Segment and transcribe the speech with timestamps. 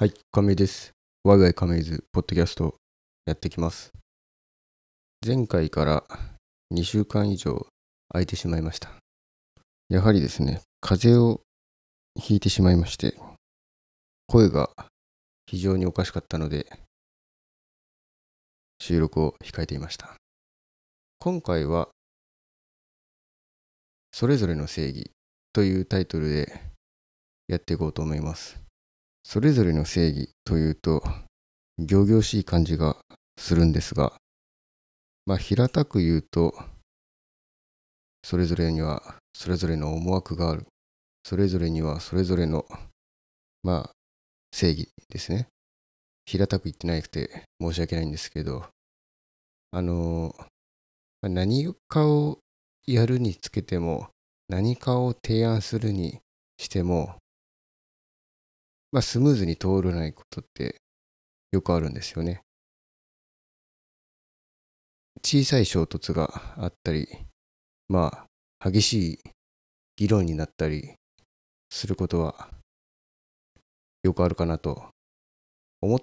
[0.00, 0.92] はい、亀井です。
[1.24, 2.76] ワイワイ亀井ズポッドキャスト
[3.26, 3.90] やってきます。
[5.26, 6.04] 前回から
[6.72, 7.66] 2週間以上
[8.10, 8.90] 空いてしまいました。
[9.88, 11.40] やはりですね、風邪を
[12.14, 13.16] ひいてしまいまして、
[14.28, 14.70] 声が
[15.46, 16.68] 非常におかしかったので、
[18.80, 20.14] 収録を控えていました。
[21.18, 21.88] 今回は、
[24.12, 25.10] それぞれの正義
[25.52, 26.62] というタイトルで
[27.48, 28.67] やっていこうと思います。
[29.30, 31.02] それぞれの正義というと、
[31.76, 32.96] 仰々しい感じが
[33.36, 34.14] するんですが、
[35.26, 36.54] まあ、平たく言うと、
[38.24, 40.66] それぞれにはそれぞれの思惑がある。
[41.24, 42.64] それぞれにはそれぞれの、
[43.62, 43.90] まあ、
[44.50, 45.48] 正義ですね。
[46.24, 48.64] 平たく言ってなくて申し訳ないんですけど、
[49.72, 50.34] あの、
[51.20, 52.38] 何かを
[52.86, 54.08] やるにつけても、
[54.48, 56.18] 何かを提案するに
[56.56, 57.16] しても、
[58.90, 60.80] まあ、スムーズに通らないことって
[61.52, 62.42] よくあるんですよね。
[65.22, 67.08] 小さい衝突があったり、
[67.88, 68.26] ま
[68.60, 69.18] あ、激しい
[69.96, 70.94] 議論になったり
[71.70, 72.48] することは
[74.02, 74.90] よくあるかなと
[75.80, 76.00] 思っ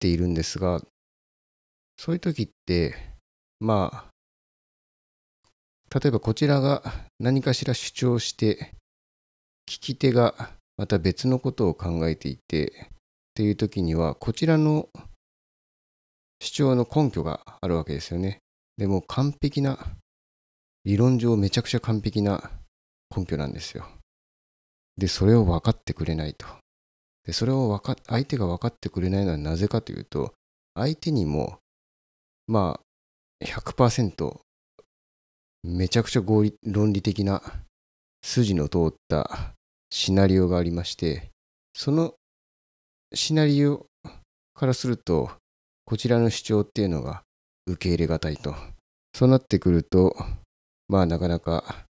[0.00, 0.82] ているんですが、
[1.96, 2.94] そういう時って、
[3.60, 4.10] まあ、
[5.98, 6.82] 例えばこちらが
[7.18, 8.74] 何かしら主張して、
[9.66, 12.72] 聞き手がまた別のことを考えていてっ
[13.34, 14.88] ていう時にはこちらの
[16.40, 18.38] 主張の根拠があるわけですよね。
[18.76, 19.78] でも完璧な
[20.84, 22.50] 理論上めちゃくちゃ完璧な
[23.14, 23.86] 根拠なんですよ。
[24.96, 26.46] でそれを分かってくれないと。
[27.24, 30.32] でそれを分か相手が分かってくれないのはなぜかというと
[30.74, 31.58] 相手にも
[32.46, 34.38] まあ100%
[35.64, 37.42] めちゃくちゃ合理論理的な
[38.22, 39.54] 筋の通った
[39.90, 41.30] シナリオがありまして、
[41.74, 42.14] その
[43.14, 43.86] シナリオ
[44.54, 45.30] からすると、
[45.84, 47.22] こちらの主張っていうのが
[47.66, 48.54] 受け入れがたいと。
[49.14, 50.14] そうなってくると、
[50.88, 51.86] まあなかなか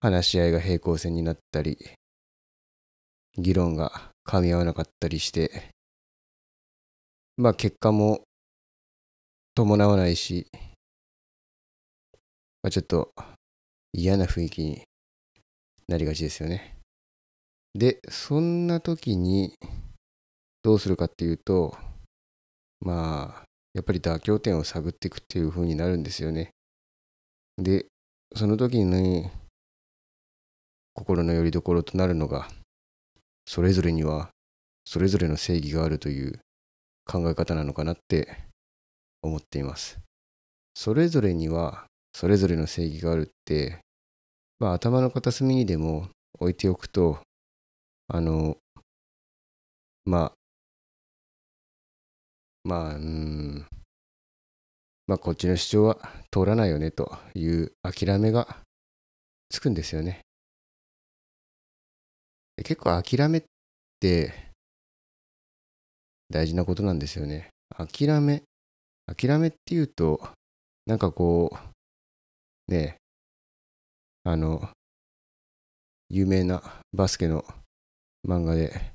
[0.00, 1.78] 話し合いが平行線になったり、
[3.36, 5.70] 議論が噛み合わなかったりして、
[7.36, 8.22] まあ結果も
[9.54, 10.46] 伴わないし、
[12.62, 13.12] まあ、ちょっと
[13.92, 14.82] 嫌な雰囲気に
[15.88, 16.78] なりがちですよね。
[17.74, 19.54] で、そんな時に
[20.62, 21.76] どうするかっていうと、
[22.80, 26.50] まあ、やっぱり妥協点を探っていくっていう風になるんですよね。
[27.58, 27.86] で、
[28.34, 29.28] その時に
[30.94, 32.48] 心の拠り所となるのが、
[33.46, 34.30] それぞれには
[34.84, 36.40] それぞれの正義があるという
[37.04, 38.38] 考え方なのかなって
[39.22, 39.98] 思っています。
[40.74, 43.80] それぞれにはそれぞれの正義があるって
[44.58, 47.18] まあ、頭の片隅にでも置いておくと、
[48.08, 48.56] あの、
[50.04, 50.32] まあ、
[52.62, 53.66] まあ、うん、
[55.06, 55.98] まあ、こっちの主張は
[56.30, 58.58] 通らないよねという諦めが
[59.50, 60.20] つくんですよね。
[62.56, 63.42] 結構諦めっ
[64.00, 64.32] て
[66.30, 67.50] 大事なことなんですよね。
[67.76, 68.42] 諦め、
[69.06, 70.20] 諦めっていうと、
[70.86, 71.56] なんかこ
[72.68, 72.96] う、ね
[74.24, 74.70] あの、
[76.08, 76.62] 有名な
[76.92, 77.44] バスケの
[78.26, 78.92] 漫画で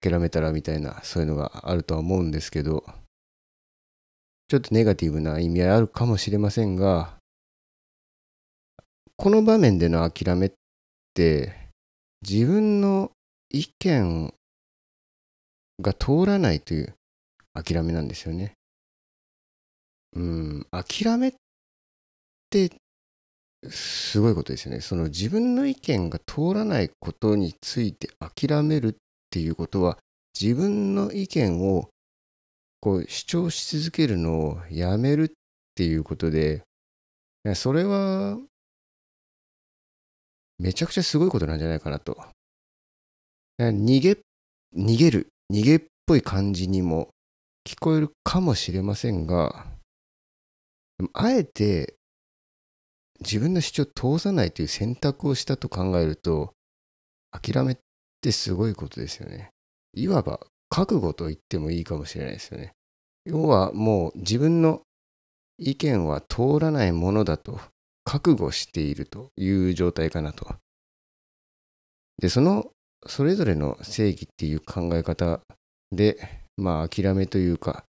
[0.00, 2.84] 諦めたらみたいなそういうのがあるとは思うんですけど、
[4.48, 7.16] ちょっとネガティブな意味合いあるかもしれませんが、
[9.16, 10.52] この場面での諦めっ
[11.14, 11.70] て
[12.28, 13.10] 自分の
[13.50, 14.34] 意見
[15.80, 16.94] が通らないという
[17.54, 18.54] 諦めなんですよね。
[20.14, 21.32] うん、諦めっ
[22.50, 22.70] て
[23.70, 24.80] すごいことですよね。
[24.80, 28.94] その自分の意見が通らないことについて諦めるっ
[29.30, 29.98] ていうことは、
[30.38, 31.88] 自分の意見を
[32.80, 35.30] こう主張し続けるのをやめるっ
[35.74, 36.62] ていうことで、
[37.54, 38.38] それは
[40.58, 42.16] めちゃくちゃすごいことなんじゃないかなと。
[43.58, 44.18] 逃げ、
[44.76, 47.10] 逃げる、逃げっぽい感じにも
[47.64, 49.66] 聞こえるかもしれませんが、
[51.12, 51.96] あえて
[53.20, 56.52] 自分の主張を通さないという選択をしたと考えると、
[57.30, 57.76] 諦めっ
[58.20, 59.50] てすごいことですよね。
[59.92, 62.72] いわば覚悟と言ってもいいかもしれないですよね。
[63.24, 64.82] 要はもう自分の
[65.58, 67.60] 意見は通らないものだと
[68.04, 70.54] 覚悟しているという状態かなと。
[72.18, 72.70] で、その
[73.06, 75.40] それぞれの正義っていう考え方
[75.92, 76.18] で、
[76.56, 77.84] まあ諦めというか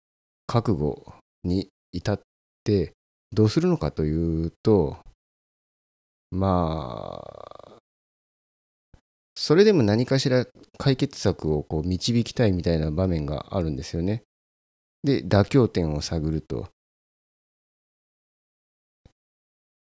[0.46, 1.14] 覚悟
[1.44, 2.20] に至っ
[2.64, 2.92] て
[3.32, 4.98] どうするのかというと、
[6.30, 7.78] まあ、
[9.34, 10.46] それでも何かしら
[10.78, 14.22] 解決策をこう導きたいみたいな場面があるんですよね。
[15.02, 16.68] で、妥協点を探ると。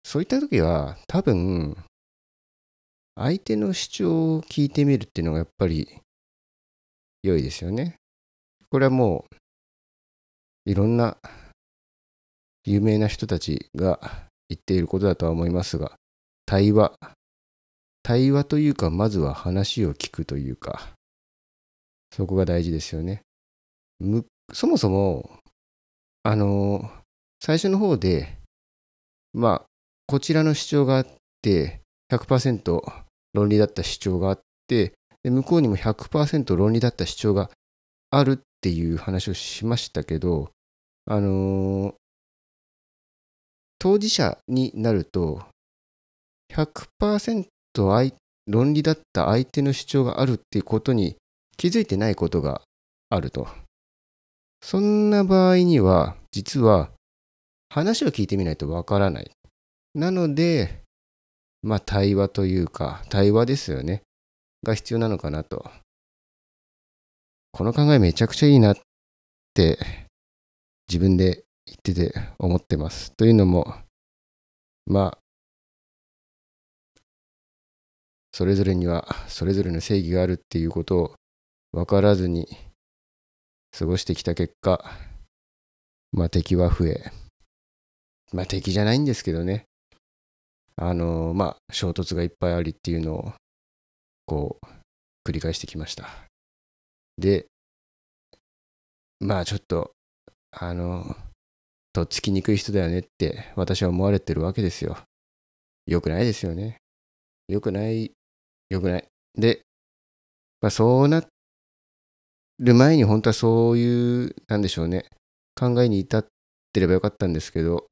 [0.03, 1.77] そういった時は多分
[3.15, 5.99] 相手の主張を聞いてみるっていうのがやっぱり
[7.21, 7.97] 良いですよね。
[8.71, 9.35] これはもう
[10.71, 11.17] いろんな
[12.63, 13.99] 有名な人たちが
[14.47, 15.98] 言っていることだとは思いますが
[16.49, 16.93] 対話
[18.01, 20.89] 対話というかまずは話を聞くというか
[22.09, 23.21] そこが大事ですよね。
[23.99, 25.29] むそもそも
[26.23, 26.89] あの
[27.39, 28.35] 最初の方で
[29.31, 29.65] まあ
[30.07, 31.07] こちらの主張があっ
[31.43, 31.81] て
[32.11, 32.81] 100%
[33.35, 37.51] 論理だった主張があってで向こうにも100%論理だった主張が
[38.09, 40.49] あるっていう話をしましたけど
[41.05, 41.93] あのー、
[43.77, 45.43] 当事者になると
[46.53, 47.45] 100%
[48.47, 51.15] 論理だった相手の主張があるっていうことに
[51.57, 52.61] 気づいてないことが
[53.09, 53.47] あると。
[54.61, 56.89] そんな場合には実は
[57.69, 59.31] 話を聞いてみないとわからない。
[59.93, 60.81] なので、
[61.61, 64.01] まあ対話というか、対話ですよね。
[64.63, 65.69] が必要なのかなと。
[67.51, 68.77] この考えめちゃくちゃいいなっ
[69.53, 69.77] て
[70.87, 73.11] 自分で言ってて思ってます。
[73.15, 73.75] というのも、
[74.85, 75.17] まあ、
[78.31, 81.15] それぞれにはそれぞれの正義があるっていうことを
[81.71, 82.47] 分からずに
[83.77, 84.83] 過ごしてきた結果、
[86.11, 87.11] まあ敵は増え、
[88.31, 89.65] まあ敵じゃないんですけどね、
[90.75, 93.33] あのまあ衝突がいっぱいありっていうのを
[94.25, 94.65] こう
[95.27, 96.07] 繰り返してきました。
[97.17, 97.45] で
[99.19, 99.91] まあちょっと
[100.51, 101.15] あの
[101.91, 104.97] とっつきにくい人だよねって私は思われてるわけですよ。
[105.85, 106.77] よくないですよね。
[107.47, 108.11] よくない
[108.69, 109.05] よくない
[109.35, 109.61] で、
[110.61, 111.23] まあ、そうな
[112.59, 115.05] る前に本当はそういうなんでしょうね
[115.55, 116.25] 考えに至っ
[116.73, 117.87] てればよかったんですけど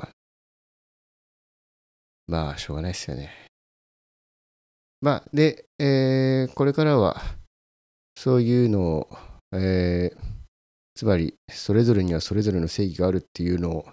[2.28, 3.32] まあ、しょうがないですよね。
[5.00, 7.22] まあ、で、えー、これからは、
[8.18, 9.18] そういうのを、
[9.54, 10.18] えー、
[10.94, 13.86] つまり、それぞれにはそれぞれの正義があるっていうのを、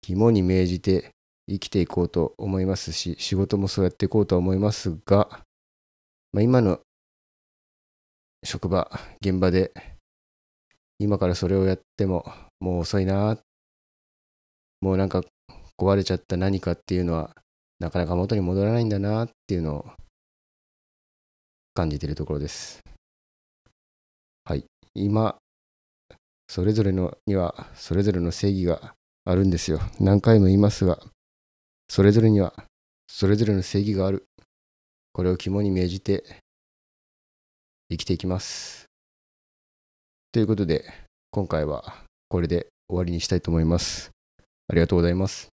[0.00, 1.10] 肝に銘じて
[1.48, 5.42] 生きていこうと思いますし、仕事もそうやっていこうとは思いますが、
[6.32, 6.80] まあ、今の
[8.42, 8.90] 職場、
[9.20, 9.70] 現場で、
[10.98, 12.24] 今からそれをやっても、
[12.58, 13.38] もう遅いな、
[14.80, 15.22] もうなんか
[15.78, 17.36] 壊れちゃった何かっていうのは
[17.78, 19.90] なかなか元に戻らないんだなっていうのを
[21.74, 22.80] 感じているところです。
[24.44, 24.64] はい。
[24.94, 25.36] 今、
[26.48, 28.94] それぞれのにはそれぞれの正義が
[29.24, 29.80] あるんですよ。
[30.00, 30.98] 何回も言いますが、
[31.88, 32.54] それぞれには
[33.06, 34.26] それぞれの正義がある。
[35.12, 36.24] これを肝に銘じて
[37.90, 38.86] 生きていきます。
[40.32, 40.84] ということで、
[41.30, 44.10] 今回はこれで終わりにしたいと思います。
[44.68, 45.51] ありがとうございます。